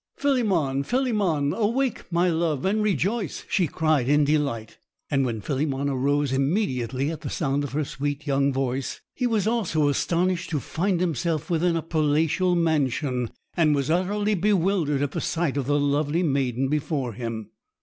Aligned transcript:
"Philemon! 0.17 0.81
Philemon! 0.81 1.53
awake, 1.53 2.11
my 2.11 2.27
love, 2.27 2.65
and 2.65 2.81
rejoice!" 2.81 3.45
she 3.47 3.67
cried 3.67 4.09
in 4.09 4.23
delight; 4.25 4.79
and 5.11 5.27
when 5.27 5.41
Philemon 5.41 5.89
arose 5.89 6.31
immediately 6.33 7.11
at 7.11 7.21
the 7.21 7.29
sound 7.29 7.63
of 7.63 7.73
her 7.73 7.85
sweet 7.85 8.25
young 8.25 8.51
voice, 8.51 8.99
he 9.13 9.27
also 9.27 9.81
was 9.81 9.97
astonished 9.97 10.49
to 10.49 10.59
find 10.59 11.01
himself 11.01 11.51
within 11.51 11.75
a 11.75 11.83
palatial 11.83 12.55
mansion, 12.55 13.29
and 13.55 13.75
was 13.75 13.91
utterly 13.91 14.33
bewildered 14.33 15.03
at 15.03 15.11
the 15.11 15.21
sight 15.21 15.55
of 15.55 15.67
the 15.67 15.79
lovely 15.79 16.23
maiden 16.23 16.67
before 16.67 17.13
him. 17.13 17.51